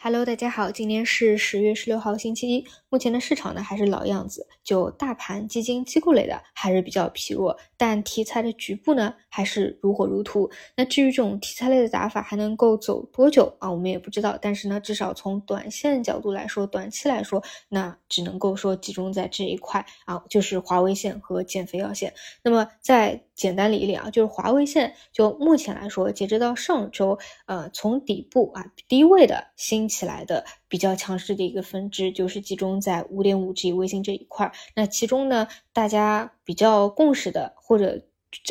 [0.00, 2.64] Hello，大家好，今天是十月十六号，星期一。
[2.88, 10.48] 目前的市场呢还是老样子，就大盘、基金、机构类的还是比较疲弱，但题材的局部呢还是如火如荼。
[10.76, 14.38] 那至于这种题材类的打法还能够走多久啊，我们也不知道。
[14.40, 22.14] 但是呢，至少从短线角度来说，短期来说，那只能够说集中在这一块啊，就是华为线和减肥药线。
[22.44, 29.88] 那么在简单理一理啊，就是华为线，就目前来说，截止到上周，呃，从底部啊低位的新。
[29.88, 34.52] 起来的比较强势的一个分支，就是集中在五点五 G 卫星这一块。
[34.76, 38.02] 那其中呢，大家比较共识的或者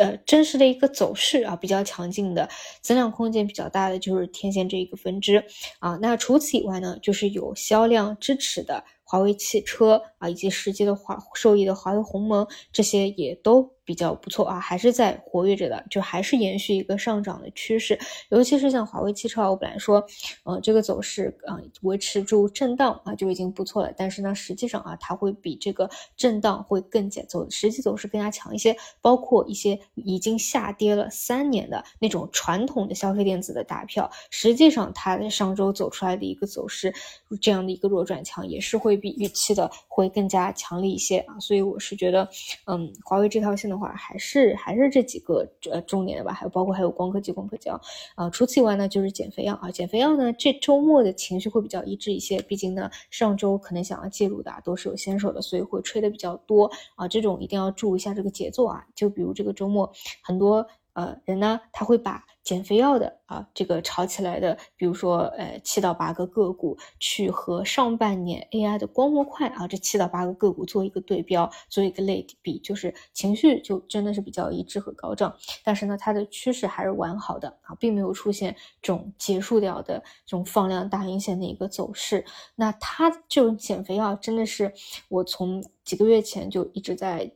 [0.00, 2.48] 呃真实的一个走势啊，比较强劲的
[2.80, 5.44] 增量空间比较大的，就是天线这一个分支
[5.80, 5.98] 啊。
[6.00, 13.73] 那除此以外呢，就是有销量支持的华为汽车啊，以及实际的华受益的华为鸿蒙，这些也都。
[13.84, 17.98] 比较不错啊，还是在活跃着的，就还是延续一个上涨的趋势。
[18.30, 20.04] 尤其是像华为汽车啊，我本来说，
[20.44, 23.92] 呃，这个走势啊维持住震荡啊就已经不错了。
[23.96, 28.74] 但是呢，实际上啊，它会比这个震荡会更加走，实际走势更加强一些。
[29.02, 36.90] 包括一些已经下跌了三年的那种传统的消费电子的大票，实际上它在上周走出来的一个走势，
[37.38, 41.38] 这样的一个弱转强，也是会比预期的会更加强力一些啊。
[41.38, 42.26] 所以我是觉得，
[42.64, 43.73] 嗯，华为这条线的。
[43.74, 47.80] 的话还是还是这几个呃重点的吧，还有包括还有光科技、光刻胶
[48.14, 48.30] 啊。
[48.30, 49.70] 除此以外呢，就是减肥药啊。
[49.70, 57.08] 减肥药呢，这周末的情绪会比较一致一些，毕竟呢上周可能想要介入的啊都是有先手的，所以会吹的比较多啊。
[57.08, 58.86] 这种一定要注意一下这个节奏啊。
[58.94, 60.64] 就比如这个周末很多。
[60.94, 75.34] 呃，人呢，他会把减肥药的啊，这个炒起来的，比如说，呃，七到八个个股，去和上半年 AI 的光模块啊，这七到八个个股做一个对标，做一个类比，就是情绪就真的是比较一致和高涨。
[75.64, 82.24] 但是呢，它的趋势还是完好的啊，并没有出现这种结束掉的这种放量大阴线的一个走势。
[82.54, 84.72] 那它这种减肥药真的是
[85.08, 87.32] 我从几个月前就一直在。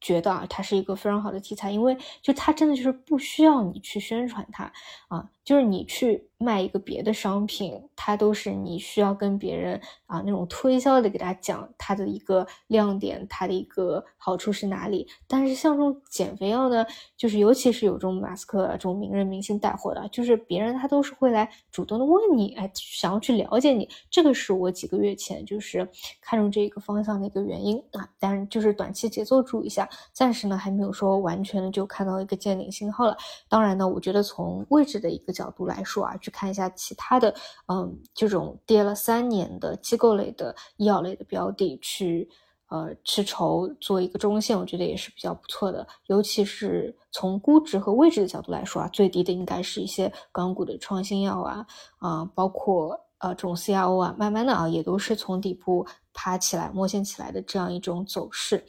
[0.00, 4.72] 觉得啊，它是一个非常好的题材，因为就它真的就是不需要你去宣传它
[5.08, 6.29] 啊，就是你去。
[6.42, 15.06] 卖一个别的商品，它都是你需要跟别人啊那种推销的给他讲它的一个亮点，它的一个好处是哪里。
[15.28, 16.84] 但是像这种减肥药呢，
[17.14, 23.86] 就是尤其是有这种马斯克这种名人明星带货的，就是别人他都是会来主动的问你，哎，想要去了解你。
[24.10, 25.86] 这个是我几个月前就是
[26.22, 28.08] 看中这一个方向的一个原因啊。
[28.18, 33.14] 但是就是短期节奏注意一下，暂时呢还没有说完全的就看到一个见顶信号了。
[33.46, 37.34] 当然呢，我觉得从位置的一个角度来说啊，看一下其他的，
[37.66, 42.28] 嗯，这种跌了三年的机构类的医药类的标的，去
[42.68, 45.86] 呃吃筹做一个中线，我觉得也是比较不错的。
[46.06, 51.66] 尤其是从估值和位置的角度来说啊，最低的应该是一些港股的创新药啊，
[51.98, 58.64] 啊，包括呃这种 CRO 啊，慢慢的啊也都是从底部爬起来、摸线起来的这样一种走势。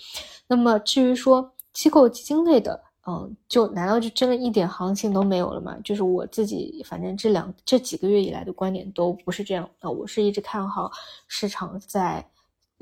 [0.48, 5.76] 那么至于说机构基金类的，嗯，就难道就真的一点行情都没有了吗？
[5.84, 9.90] 就是我自己，反正这两这几个月以来的观点都不是这样啊。
[9.90, 10.92] 我是一直看好
[11.28, 12.24] 市场在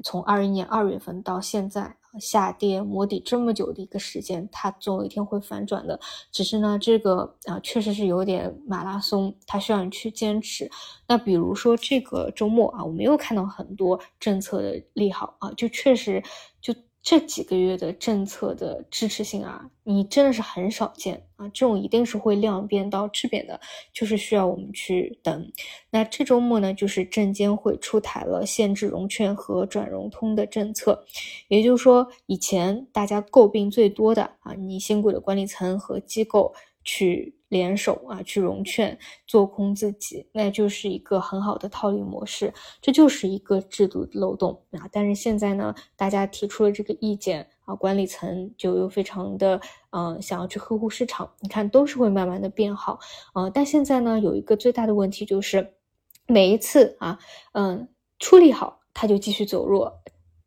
[0.03, 5.97] 从二一年二月份到现在下跌摸底这么久的一个时间，它总有一天会反转的。
[6.33, 10.69] 只是呢，这个啊确实是有点马拉松，它需要你去坚持。
[11.07, 16.21] 那比如说这个周末啊，我没有看到很多政策的利好啊，就确实
[16.59, 16.75] 就。
[17.01, 21.47] 这几个月的政策的支持性啊，你真的是很少见啊！
[21.53, 23.59] 这种一定是会量变到质变的，
[23.93, 25.51] 就是需要我们去等。
[25.89, 31.03] 那这周末呢，就是证监会出台了限制融券和转融通的政策，
[31.47, 36.53] 也就是说，以前大家诟病最多的啊，你新股的管理层和机构
[36.83, 37.35] 去。
[37.49, 38.95] 联手啊，去融券
[39.25, 44.87] 做空自己，那就是一个很好的套利模式，这就是一个制度漏洞啊。
[44.91, 49.59] 但是现在呢，大家提出了这个意见啊，管理层就又非常的
[49.89, 52.99] 嗯想要去呵护市场，你看都是会慢慢的变好
[53.33, 53.49] 啊。
[53.49, 55.73] 但现在呢，有一个最大的问题就是，
[56.27, 57.17] 每一次啊，
[57.53, 57.89] 嗯
[58.19, 60.03] 出力好，它就继续走弱，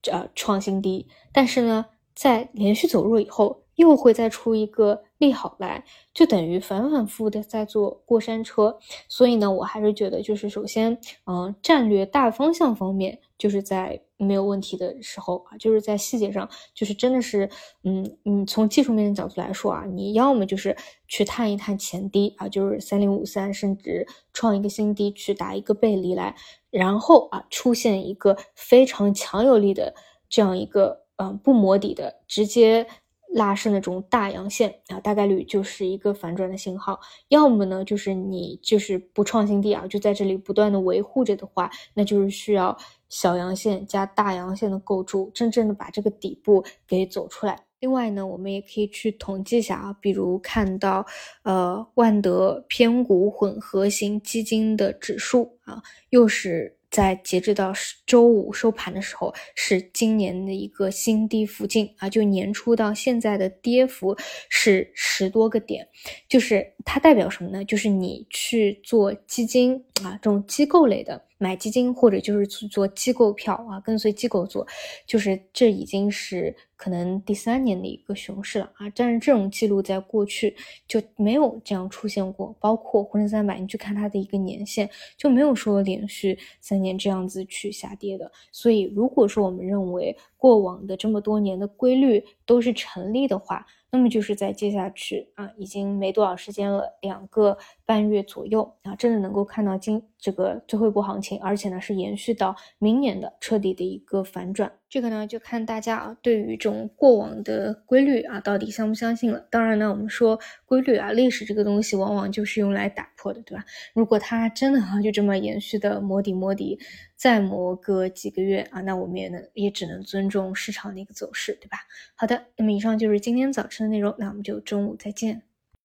[0.08, 3.60] 呃创新低，但是呢，在连续走弱以后。
[3.76, 8.76] 又会再出一个利好来，就等于反反复复的在坐过山车。
[9.08, 17.48] 所以呢，我还是觉得，就是首先，嗯，战略大方向方面，就是在没有问题的时候啊，就是在细节上，就是真的是，
[17.84, 20.76] 嗯嗯，从技术面的角度来说啊，你要么就是
[21.06, 26.34] 去探一探前低啊，就是三零五三，甚至创一个新低去打一个背离来，
[26.70, 29.94] 然后啊，出现一个非常强有力的
[30.28, 32.86] 这样一个，嗯，不磨底的直接。
[33.34, 36.94] 拉升的这种大阳线啊，大概率就是一个反转的信号；
[37.28, 42.76] 要么呢，就是你就是不创新低啊，就在这里不断的维护着的话，那就是需要
[43.08, 47.58] 小阳线加大阳线的构筑，真正的把这个底部给走出来。
[47.80, 51.04] 另外呢，我们也可以去统计一下啊，比如看到
[51.42, 56.76] 呃万德偏股混合型基金的指数啊，又是。
[56.92, 57.72] 在截止到
[58.06, 64.14] 周五收盘的时候，是今年的一个新低附近啊，就年初到现在的跌幅
[64.50, 65.88] 是十多个点，
[66.28, 67.64] 就是它代表什么呢？
[67.64, 71.22] 就是你去做基金啊，这种机构类的。
[71.38, 74.64] 买基金或者就是去做机构票啊，跟随机构做，
[75.04, 78.88] 就是这已经是可能第三年的一个熊市了啊。
[78.94, 80.54] 但是这种记录在过去
[80.86, 88.30] 就没有这样出现过，包括沪深三百，你去看它的一个年限就没有说连续三年这样子去下跌的。
[88.52, 97.56] 所以如果说我们认为过往的这么多年的规律都是成立的话，那么就是在接下去啊，已经没多少时间了，两个
[97.92, 104.72] 半月左右啊，真的能够看到今这个最后一波行情，而且呢是延续到明年的彻底的一个反转。
[104.88, 109.46] 这个呢就看大家啊对于这种过往的规律啊到底相不相信了。
[109.50, 113.62] 当然呢，我们说规律啊，历史这个东西往往就是用来打破的，对吧？
[113.92, 116.78] 如果它真的啊就这么延续的磨底磨底，
[117.14, 121.76] 再磨个几个月啊，那我们也能也只能尊重市场的一个走势，对吧？
[122.16, 123.82] 好的，那么以上就是今天早晨。
[123.82, 125.42] 的内容，那我们就中午再见。